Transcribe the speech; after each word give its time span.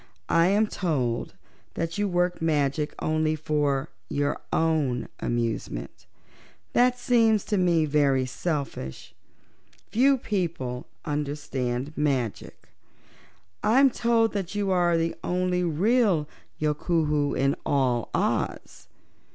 I 0.29 0.47
am 0.47 0.65
told 0.65 1.35
that 1.75 1.99
you 1.99 2.07
work 2.07 2.41
magic 2.41 2.95
only 2.97 3.35
for 3.35 3.89
your 4.09 4.41
own 4.51 5.07
amusement. 5.19 6.07
That 6.73 6.97
seems 6.97 7.43
to 7.45 7.57
me 7.59 7.85
very 7.85 8.25
selfish. 8.25 9.13
Few 9.91 10.17
people 10.17 10.87
understand 11.05 11.95
magic. 11.95 12.69
I'm 13.61 13.91
told 13.91 14.33
that 14.33 14.55
you 14.55 14.71
are 14.71 14.97
the 14.97 15.13
only 15.23 15.63
real 15.63 16.27
Yookoohoo 16.59 17.35
in 17.37 17.55
all 17.63 18.09
Oz. 18.15 18.87